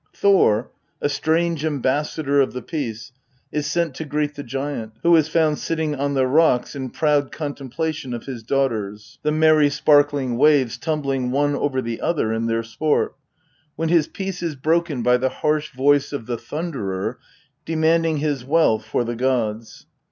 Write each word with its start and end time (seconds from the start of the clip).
Thor, 0.15 0.71
a 0.99 1.07
strange 1.07 1.63
ambassaW 1.63 2.51
the 2.51 2.63
peace, 2.63 3.11
is 3.51 3.67
sent 3.67 3.93
to 3.97 4.03
greet 4.03 4.33
the 4.33 4.41
giant, 4.41 4.93
who 5.03 5.15
is 5.15 5.27
found 5.29 5.59
sitting 5.59 5.93
on 5.93 6.15
the 6.15 6.23
rofc^l, 6.23 6.61
a 6.61 6.63
di"e 6.79 6.83
in 6.85 6.89
proud 6.89 7.31
contemplation 7.31 8.11
of 8.11 8.25
his 8.25 8.41
daughters, 8.41 9.19
the 9.21 9.31
merry, 9.31 9.69
sparkling^ter 9.69 10.39
clas 10.39 10.79
tumbling 10.79 11.29
one 11.29 11.53
over 11.55 11.83
the 11.83 12.01
other 12.01 12.33
in 12.33 12.47
their 12.47 12.63
sport, 12.63 13.15
when 13.75 13.89
his 13.89 14.07
peace 14.07 14.41
r\ 14.41 14.95
by 15.03 15.17
the 15.17 15.29
harsh 15.29 15.71
voice 15.71 16.11
of 16.11 16.25
the 16.25 16.39
Thunderer 16.39 17.19
demanding 17.63 18.21
the 18.21 18.43
wealth 18.47 18.87
cv 18.91 18.95
'or 18.95 19.03
the 19.03 19.15
gods. 19.15 19.85